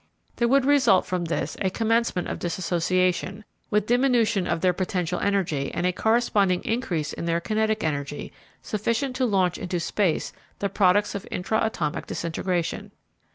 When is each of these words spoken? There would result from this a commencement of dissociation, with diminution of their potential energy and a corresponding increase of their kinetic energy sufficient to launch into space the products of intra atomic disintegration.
There 0.37 0.47
would 0.47 0.65
result 0.65 1.05
from 1.05 1.25
this 1.25 1.55
a 1.61 1.69
commencement 1.69 2.27
of 2.27 2.39
dissociation, 2.39 3.45
with 3.69 3.85
diminution 3.85 4.47
of 4.47 4.61
their 4.61 4.73
potential 4.73 5.19
energy 5.19 5.71
and 5.71 5.85
a 5.85 5.91
corresponding 5.91 6.63
increase 6.63 7.13
of 7.13 7.27
their 7.27 7.39
kinetic 7.39 7.83
energy 7.83 8.33
sufficient 8.63 9.15
to 9.17 9.25
launch 9.27 9.59
into 9.59 9.79
space 9.79 10.33
the 10.57 10.69
products 10.69 11.13
of 11.13 11.27
intra 11.29 11.63
atomic 11.63 12.07
disintegration. 12.07 12.89